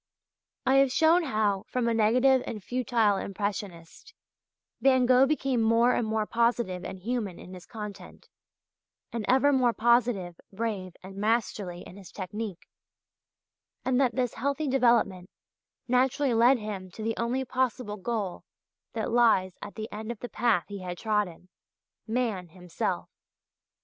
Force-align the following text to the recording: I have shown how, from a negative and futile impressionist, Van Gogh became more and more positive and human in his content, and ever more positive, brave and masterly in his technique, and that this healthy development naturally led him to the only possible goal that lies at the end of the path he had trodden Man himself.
I 0.65 0.77
have 0.77 0.91
shown 0.91 1.21
how, 1.25 1.65
from 1.67 1.87
a 1.87 1.93
negative 1.93 2.41
and 2.47 2.63
futile 2.63 3.17
impressionist, 3.17 4.15
Van 4.81 5.05
Gogh 5.05 5.27
became 5.27 5.61
more 5.61 5.93
and 5.93 6.07
more 6.07 6.25
positive 6.25 6.83
and 6.83 6.97
human 6.97 7.37
in 7.37 7.53
his 7.53 7.67
content, 7.67 8.27
and 9.13 9.23
ever 9.27 9.53
more 9.53 9.73
positive, 9.73 10.39
brave 10.51 10.95
and 11.03 11.17
masterly 11.17 11.81
in 11.81 11.97
his 11.97 12.11
technique, 12.11 12.67
and 13.85 14.01
that 14.01 14.15
this 14.15 14.33
healthy 14.33 14.67
development 14.67 15.29
naturally 15.87 16.33
led 16.33 16.57
him 16.57 16.89
to 16.93 17.03
the 17.03 17.13
only 17.17 17.45
possible 17.45 17.97
goal 17.97 18.43
that 18.93 19.11
lies 19.11 19.55
at 19.61 19.75
the 19.75 19.87
end 19.91 20.11
of 20.11 20.17
the 20.21 20.29
path 20.29 20.65
he 20.67 20.79
had 20.81 20.97
trodden 20.97 21.47
Man 22.07 22.47
himself. 22.47 23.07